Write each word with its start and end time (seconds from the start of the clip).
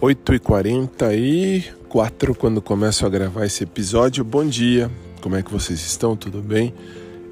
8h44 0.00 2.36
quando 2.36 2.60
começo 2.60 3.06
a 3.06 3.08
gravar 3.08 3.46
esse 3.46 3.64
episódio. 3.64 4.22
Bom 4.22 4.46
dia, 4.46 4.90
como 5.22 5.36
é 5.36 5.42
que 5.42 5.50
vocês 5.50 5.80
estão? 5.80 6.14
Tudo 6.14 6.42
bem? 6.42 6.74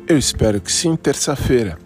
Eu 0.08 0.16
espero 0.16 0.58
que 0.60 0.72
sim, 0.72 0.96
terça-feira. 0.96 1.78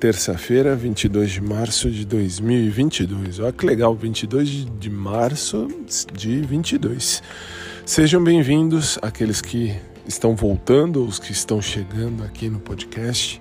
Terça-feira, 0.00 0.74
22 0.74 1.30
de 1.30 1.40
março 1.40 1.88
de 1.90 2.04
2022. 2.04 3.38
Olha 3.38 3.52
que 3.52 3.64
legal, 3.64 3.94
22 3.94 4.66
de 4.78 4.90
março 4.90 5.68
de 6.12 6.40
22. 6.40 7.22
Sejam 7.84 8.22
bem-vindos 8.22 8.98
aqueles 9.00 9.40
que 9.40 9.76
estão 10.08 10.34
voltando, 10.34 11.06
os 11.06 11.20
que 11.20 11.30
estão 11.30 11.62
chegando 11.62 12.24
aqui 12.24 12.50
no 12.50 12.58
podcast. 12.58 13.40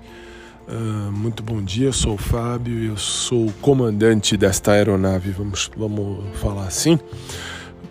Uh, 0.67 1.11
muito 1.11 1.43
bom 1.43 1.61
dia, 1.61 1.87
eu 1.87 1.93
sou 1.93 2.15
o 2.15 2.17
Fábio, 2.17 2.83
eu 2.83 2.97
sou 2.97 3.47
o 3.47 3.53
comandante 3.53 4.35
desta 4.35 4.71
aeronave, 4.71 5.29
vamos, 5.29 5.69
vamos 5.77 6.23
falar 6.39 6.65
assim, 6.65 6.99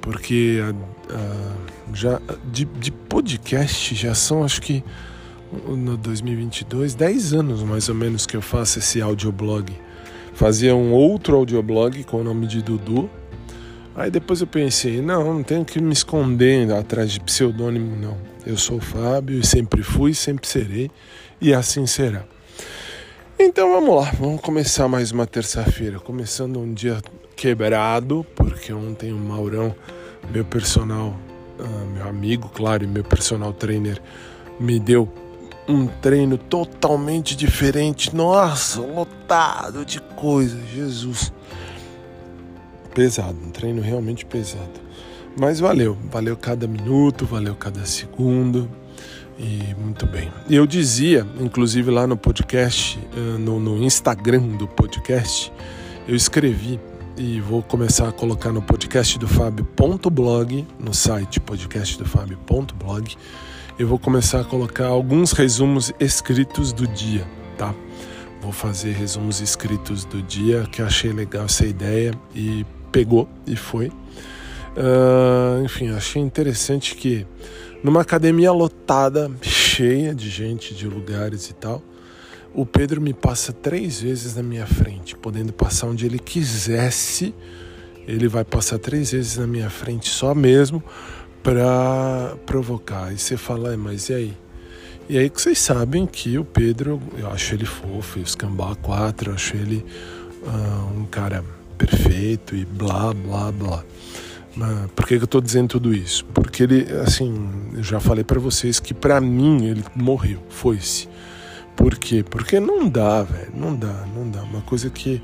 porque 0.01 0.59
já 1.93 2.21
de, 2.51 2.65
de, 2.65 2.91
podcast 2.91 3.95
já 3.95 4.15
são 4.15 4.43
acho 4.43 4.61
que 4.61 4.83
no 5.69 5.97
2022 5.97 6.95
10 6.95 7.33
anos 7.35 7.63
mais 7.63 7.89
ou 7.89 7.95
menos 7.95 8.27
que 8.27 8.37
eu 8.37 8.43
faço 8.43 8.81
esse 8.81 9.01
audioblog. 9.01 9.73
Fazia 10.35 10.75
um 10.75 10.93
outro 10.93 11.37
audioblog 11.37 12.03
com 12.05 12.17
o 12.17 12.25
nome 12.25 12.49
de 12.49 12.61
Dudu. 12.61 13.09
Aí 13.95 14.11
depois 14.11 14.41
eu 14.41 14.49
pensei, 14.49 15.01
não, 15.01 15.33
não 15.33 15.43
tenho 15.45 15.65
que 15.65 15.81
me 15.81 15.93
esconder 15.93 16.73
atrás 16.73 17.13
de 17.13 17.21
pseudônimo 17.21 17.95
não. 17.95 18.17
Eu 18.45 18.59
sou 18.59 18.79
o 18.79 18.81
Fábio 18.81 19.39
e 19.39 19.47
sempre 19.47 19.85
fui, 19.85 20.13
sempre 20.13 20.49
serei 20.49 20.91
e 21.41 21.55
assim 21.55 21.87
será. 21.87 22.25
Então 23.37 23.69
vamos 23.73 23.97
lá, 23.97 24.13
vamos 24.13 24.41
começar 24.41 24.87
mais 24.87 25.11
uma 25.11 25.27
terça-feira. 25.27 25.99
Começando 25.99 26.61
um 26.61 26.73
dia 26.73 27.03
quebrado, 27.35 28.25
porque 28.37 28.73
ontem 28.73 29.13
o 29.13 29.17
Maurão, 29.17 29.75
meu 30.31 30.45
personal, 30.45 31.17
uh, 31.59 31.87
meu 31.93 32.09
amigo, 32.09 32.49
claro, 32.55 32.85
e 32.85 32.87
meu 32.87 33.03
personal 33.03 33.53
trainer, 33.53 34.01
me 34.61 34.79
deu 34.79 35.13
um 35.67 35.89
treino 35.89 36.39
totalmente 36.39 37.35
diferente. 37.35 38.15
Nossa, 38.15 38.81
lotado 38.81 39.85
de 39.85 40.01
coisa, 40.01 40.57
Jesus. 40.73 41.33
Pesado, 42.95 43.37
um 43.45 43.51
treino 43.51 43.83
realmente 43.83 44.25
pesado. 44.25 44.81
Mas 45.37 45.59
valeu, 45.59 45.99
valeu 46.09 46.37
cada 46.37 46.69
minuto, 46.69 47.27
valeu 47.27 47.57
cada 47.57 47.85
segundo. 47.85 48.71
E 49.39 49.75
muito 49.75 50.07
bem. 50.07 50.33
Eu 50.49 50.67
dizia, 50.67 51.27
inclusive 51.41 51.91
lá 51.91 52.07
no 52.07 52.17
podcast, 52.17 52.99
eh, 53.17 53.39
no, 53.39 53.59
no 53.59 53.83
Instagram 53.83 54.57
do 54.57 54.69
podcast, 54.69 55.53
eu 56.07 56.15
escrevi 56.15 56.79
e 57.17 57.41
vou 57.41 57.63
começar 57.63 58.09
a 58.09 58.13
colocar 58.13 58.53
no 58.53 58.63
podcast 58.63 59.19
do 59.19 59.27
Fábio.blog, 59.27 60.67
no 60.79 60.93
site 60.93 61.41
podcastdofabio.blog, 61.41 63.17
eu 63.79 63.89
vou 63.89 63.99
começar 63.99 64.41
a 64.41 64.45
colocar 64.45 64.87
alguns 64.87 65.33
resumos 65.33 65.93
escritos 65.99 66.73
do 66.73 66.87
dia, 66.87 67.27
tá? 67.59 67.75
Vou 68.41 68.53
fazer 68.53 68.93
resumos 68.93 69.41
escritos 69.41 70.05
do 70.05 70.23
dia, 70.23 70.65
que 70.71 70.81
eu 70.81 70.87
achei 70.87 71.13
legal 71.13 71.47
essa 71.47 71.67
ideia 71.67 72.13
e 72.35 72.65
pegou 72.93 73.29
e 73.47 73.57
foi. 73.57 73.89
Uh, 74.77 75.65
enfim, 75.65 75.91
achei 75.91 76.21
interessante 76.21 76.95
que 76.95 77.27
numa 77.85 78.01
academia 78.01 78.51
lotada, 78.51 79.31
cheia 79.43 80.15
de 80.15 80.31
gente, 80.31 80.75
de 80.75 80.89
lugares 80.89 81.51
e 81.51 81.53
tal, 81.53 81.83
o 82.55 82.65
Pedro 82.65 82.99
me 82.99 83.13
passa 83.13 83.53
três 83.53 84.01
vezes 84.01 84.35
na 84.37 84.43
minha 84.43 84.67
frente, 84.67 85.15
podendo 85.15 85.53
passar 85.53 85.89
onde 85.89 86.07
ele 86.07 86.19
quisesse. 86.19 87.35
Ele 88.09 88.27
vai 88.27 88.43
passar 88.43 88.79
três 88.79 89.13
vezes 89.13 89.37
na 89.37 89.47
minha 89.47 89.69
frente 89.69 90.09
só 90.09 90.35
mesmo 90.35 90.83
para 91.43 92.35
provocar. 92.47 93.13
E 93.13 93.19
você 93.19 93.37
fala, 93.37 93.77
mas 93.77 94.09
e 94.09 94.15
aí? 94.15 94.35
E 95.07 95.19
aí 95.19 95.29
que 95.29 95.39
vocês 95.39 95.59
sabem 95.59 96.07
que 96.07 96.39
o 96.39 96.45
Pedro, 96.45 97.03
eu 97.19 97.29
acho 97.31 97.55
ele 97.55 97.67
fofo, 97.67 98.19
e 98.19 98.23
o 98.23 98.27
Scambá 98.27 98.75
4, 98.77 99.31
eu 99.31 99.35
acho 99.35 99.57
ele 99.57 99.85
uh, 100.43 100.99
um 100.99 101.05
cara 101.05 101.45
perfeito 101.77 102.57
e 102.57 102.65
blá, 102.65 103.13
blá, 103.13 103.53
blá. 103.53 103.85
Por 104.95 105.07
que, 105.07 105.17
que 105.17 105.23
eu 105.23 105.27
estou 105.27 105.41
dizendo 105.41 105.69
tudo 105.69 105.93
isso? 105.93 106.25
Porque 106.27 106.63
ele, 106.63 106.87
assim, 107.05 107.49
eu 107.75 107.83
já 107.83 107.99
falei 107.99 108.23
para 108.23 108.39
vocês 108.39 108.79
que 108.79 108.95
para 108.95 109.21
mim 109.21 109.67
ele 109.67 109.85
morreu, 109.95 110.41
foi-se. 110.49 111.09
Por 111.75 111.97
quê? 111.99 112.25
Porque 112.29 112.61
não 112.61 112.89
dá, 112.89 113.23
velho, 113.25 113.53
não 113.55 113.75
dá, 113.75 114.05
não 114.15 114.31
dá. 114.31 114.43
Uma 114.43 114.61
coisa 114.63 114.89
que 114.91 115.21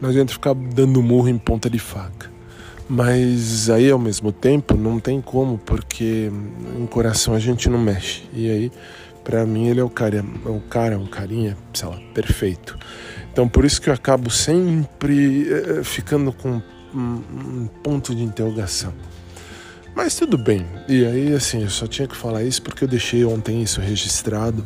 não 0.00 0.10
adianta 0.10 0.32
ficar 0.32 0.54
dando 0.54 1.02
murro 1.02 1.28
em 1.28 1.38
ponta 1.38 1.70
de 1.70 1.78
faca. 1.78 2.30
Mas 2.86 3.70
aí 3.70 3.90
ao 3.90 3.98
mesmo 3.98 4.30
tempo 4.30 4.76
não 4.76 5.00
tem 5.00 5.22
como, 5.22 5.56
porque 5.56 6.30
em 6.78 6.86
coração 6.86 7.34
a 7.34 7.38
gente 7.38 7.70
não 7.70 7.78
mexe. 7.78 8.24
E 8.34 8.50
aí, 8.50 8.72
para 9.24 9.46
mim, 9.46 9.68
ele 9.68 9.80
é 9.80 9.84
o 9.84 9.88
cara, 9.88 10.18
é 10.18 10.48
o 10.48 10.60
cara, 10.60 10.98
um 10.98 11.06
carinha, 11.06 11.56
sei 11.72 11.88
lá, 11.88 11.98
perfeito. 12.12 12.78
Então 13.32 13.48
por 13.48 13.64
isso 13.64 13.80
que 13.80 13.88
eu 13.88 13.94
acabo 13.94 14.30
sempre 14.30 15.48
eh, 15.50 15.82
ficando 15.82 16.32
com 16.32 16.62
um, 16.94 17.68
ponto 17.82 18.14
de 18.14 18.22
interrogação. 18.22 18.92
Mas 19.94 20.14
tudo 20.16 20.36
bem. 20.36 20.66
E 20.88 21.04
aí, 21.04 21.34
assim, 21.34 21.62
eu 21.62 21.70
só 21.70 21.86
tinha 21.86 22.08
que 22.08 22.16
falar 22.16 22.42
isso 22.42 22.62
porque 22.62 22.84
eu 22.84 22.88
deixei 22.88 23.24
ontem 23.24 23.62
isso 23.62 23.80
registrado 23.80 24.64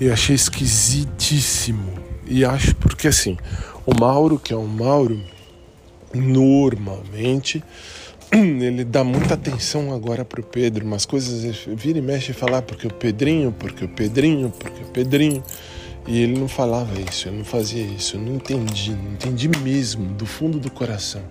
e 0.00 0.08
achei 0.08 0.34
esquisitíssimo. 0.34 1.92
E 2.26 2.44
acho 2.44 2.74
porque, 2.76 3.08
assim, 3.08 3.36
o 3.84 3.94
Mauro, 3.98 4.38
que 4.38 4.52
é 4.52 4.56
um 4.56 4.66
Mauro, 4.66 5.20
normalmente 6.14 7.62
ele 8.32 8.84
dá 8.84 9.04
muita 9.04 9.34
atenção 9.34 9.92
agora 9.92 10.24
pro 10.24 10.42
Pedro, 10.42 10.86
umas 10.86 11.04
coisas 11.04 11.66
vira 11.68 11.98
e 11.98 12.02
mexe 12.02 12.30
e 12.30 12.34
falar 12.34 12.62
porque 12.62 12.86
o 12.86 12.92
Pedrinho, 12.92 13.52
porque 13.52 13.84
o 13.84 13.88
Pedrinho, 13.88 14.50
porque 14.50 14.82
o 14.82 14.86
Pedrinho. 14.86 15.42
E 16.06 16.20
ele 16.20 16.38
não 16.38 16.48
falava 16.48 16.92
isso, 17.00 17.28
ele 17.28 17.38
não 17.38 17.44
fazia 17.44 17.82
isso. 17.82 18.16
Eu 18.16 18.20
não 18.20 18.34
entendi, 18.34 18.90
não 18.90 19.12
entendi 19.12 19.48
mesmo, 19.48 20.04
do 20.14 20.26
fundo 20.26 20.58
do 20.58 20.70
coração. 20.70 21.22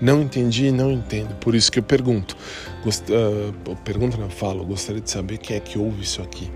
Não 0.00 0.22
entendi 0.22 0.66
e 0.66 0.72
não 0.72 0.90
entendo. 0.90 1.34
Por 1.36 1.54
isso 1.54 1.70
que 1.70 1.78
eu 1.78 1.82
pergunto. 1.82 2.36
Gost... 2.84 3.04
Uh, 3.08 3.76
pergunta 3.84 4.16
não, 4.16 4.30
falo. 4.30 4.64
Gostaria 4.64 5.00
de 5.00 5.10
saber 5.10 5.38
quem 5.38 5.56
é 5.56 5.60
que 5.60 5.78
ouve 5.78 6.02
isso 6.02 6.22
aqui. 6.22 6.50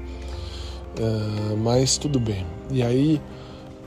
Uh, 0.99 1.57
mas 1.57 1.97
tudo 1.97 2.21
bem. 2.21 2.47
E 2.71 2.83
aí, 2.83 3.21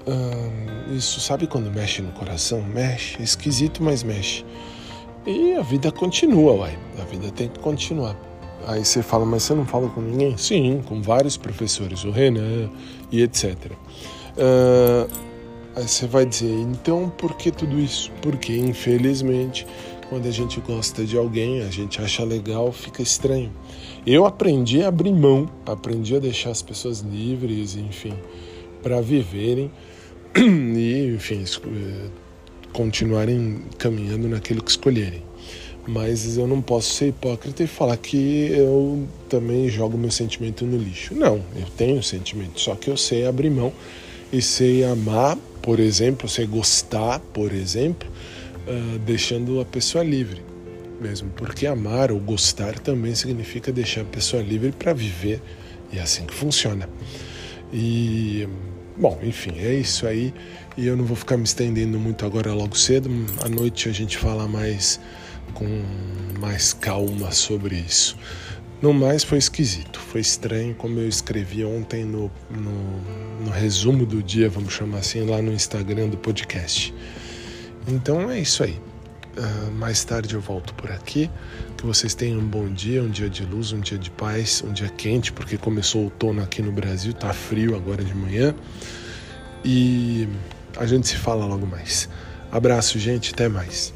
uh, 0.08 0.94
isso 0.94 1.20
sabe 1.20 1.48
quando 1.48 1.72
mexe 1.72 2.02
no 2.02 2.12
coração? 2.12 2.62
Mexe, 2.62 3.18
é 3.20 3.24
esquisito, 3.24 3.82
mas 3.82 4.04
mexe. 4.04 4.46
E 5.26 5.54
a 5.54 5.62
vida 5.62 5.92
continua, 5.92 6.54
uai. 6.54 6.78
A 7.00 7.06
vida 7.06 7.32
tem 7.32 7.48
que 7.48 7.60
continuar. 7.60 8.16
Aí 8.68 8.84
você 8.84 9.04
fala, 9.04 9.26
mas 9.26 9.44
você 9.44 9.54
não 9.54 9.66
fala 9.66 9.88
com 9.90 10.02
ninguém? 10.02 10.36
Sim, 10.38 10.82
com 10.86 11.02
vários 11.02 11.38
professores, 11.38 12.04
o 12.04 12.12
Renan 12.12 12.70
e 13.12 13.22
etc. 13.22 13.56
Uh, 14.38 15.25
aí 15.76 15.88
você 15.88 16.08
vai 16.08 16.26
dizer, 16.26 16.52
então 16.52 17.10
por 17.18 17.36
que 17.36 17.52
tudo 17.52 17.80
isso? 17.80 18.12
Porque, 18.22 18.56
infelizmente, 18.56 19.66
quando 20.10 20.28
a 20.28 20.32
gente 20.32 20.60
gosta 20.62 21.04
de 21.04 21.18
alguém, 21.18 21.62
a 21.62 21.70
gente 21.70 22.02
acha 22.02 22.24
legal, 22.24 22.72
fica 22.72 23.02
estranho. 23.02 23.52
Eu 24.06 24.26
aprendi 24.26 24.84
a 24.84 24.88
abrir 24.88 25.12
mão, 25.12 25.50
aprendi 25.66 26.16
a 26.16 26.20
deixar 26.20 26.52
as 26.52 26.62
pessoas 26.62 27.00
livres, 27.00 27.76
enfim, 27.76 28.14
para 28.84 29.02
viverem 29.02 29.72
e, 30.36 31.14
enfim, 31.16 31.44
eh, 31.44 32.10
continuarem 32.72 33.64
caminhando 33.78 34.28
naquilo 34.28 34.62
que 34.62 34.70
escolherem 34.70 35.24
mas 35.88 36.38
eu 36.38 36.48
não 36.48 36.62
posso 36.62 36.94
ser 36.94 37.10
hipócrita 37.10 37.64
e 37.64 37.68
falar 37.68 37.98
que 37.98 38.50
eu 38.52 39.08
também 39.30 39.70
jogo 39.70 39.98
meu 39.98 40.12
sentimento 40.12 40.66
no 40.66 40.78
lixo. 40.78 41.14
Não, 41.14 41.36
eu 41.56 41.68
tenho 41.78 42.02
sentimento, 42.02 42.60
só 42.60 42.76
que 42.76 42.90
eu 42.90 42.98
sei 42.98 43.26
abrir 43.26 43.50
mão 43.50 43.72
e 44.32 44.42
sei 44.42 44.84
amar, 44.84 45.38
por 45.66 45.80
exemplo, 45.80 46.30
sei 46.30 46.46
gostar, 46.46 47.20
por 47.34 47.52
exemplo, 47.52 48.08
uh, 48.68 49.00
deixando 49.00 49.60
a 49.60 49.66
pessoa 49.66 50.04
livre 50.04 50.44
mesmo, 51.02 51.32
porque 51.32 51.66
amar 51.66 52.12
ou 52.12 52.20
gostar 52.20 52.78
também 52.78 53.16
significa 53.16 53.72
deixar 53.72 54.02
a 54.02 54.06
pessoa 54.06 54.44
livre 54.44 54.72
para 54.72 54.94
viver 54.94 55.42
e 55.92 55.98
é 55.98 56.02
assim 56.04 56.24
que 56.24 56.36
funciona. 56.36 56.88
E 57.74 58.48
bom, 58.96 59.20
enfim, 59.24 59.54
é 59.58 59.74
isso 59.74 60.06
aí. 60.06 60.32
E 60.78 60.86
eu 60.86 60.96
não 60.96 61.04
vou 61.04 61.18
ficar 61.18 61.36
me 61.36 61.46
estendendo 61.46 61.98
muito 61.98 62.28
agora 62.28 62.54
logo 62.54 62.78
cedo. 62.78 63.10
À 63.44 63.50
noite 63.50 63.90
a 63.90 63.92
gente 63.92 64.20
fala 64.20 64.48
mais 64.48 65.00
com 65.56 65.66
mais 66.40 66.74
calma 66.74 67.32
sobre 67.32 67.76
isso. 67.76 68.16
No 68.86 68.94
mais, 68.94 69.24
foi 69.24 69.40
esquisito, 69.40 70.00
foi 70.00 70.22
estranho, 70.22 70.76
como 70.76 71.00
eu 71.00 71.10
escrevi 71.10 71.66
ontem 71.66 72.06
no, 72.06 72.32
no, 72.52 73.44
no, 73.44 73.50
resumo 73.50 74.06
do 74.06 74.22
dia, 74.22 74.48
vamos 74.48 74.74
chamar 74.74 75.00
assim, 75.00 75.26
lá 75.28 75.42
no 75.42 75.52
Instagram 75.52 76.08
do 76.08 76.18
podcast. 76.18 76.94
Então 77.88 78.30
é 78.30 78.40
isso 78.40 78.64
aí. 78.64 78.80
Uh, 79.36 79.72
mais 79.72 80.04
tarde 80.04 80.36
eu 80.36 80.40
volto 80.40 80.72
por 80.76 80.92
aqui. 80.92 81.32
Que 81.76 81.84
vocês 81.84 82.14
tenham 82.14 82.38
um 82.38 82.46
bom 82.46 82.72
dia, 82.72 83.02
um 83.02 83.10
dia 83.10 83.28
de 83.28 83.44
luz, 83.44 83.72
um 83.72 83.80
dia 83.80 83.98
de 83.98 84.12
paz, 84.12 84.64
um 84.64 84.72
dia 84.72 84.88
quente, 84.90 85.32
porque 85.32 85.58
começou 85.58 86.02
o 86.02 86.04
outono 86.04 86.44
aqui 86.44 86.62
no 86.62 86.72
Brasil, 86.72 87.12
tá 87.12 87.34
frio 87.34 87.76
agora 87.76 88.04
de 88.04 88.14
manhã. 88.14 88.54
E 89.64 90.30
a 90.78 90.86
gente 90.86 91.08
se 91.08 91.16
fala 91.16 91.44
logo 91.44 91.66
mais. 91.66 92.08
Abraço, 92.52 93.00
gente, 93.00 93.34
até 93.34 93.50
mais. 93.50 93.95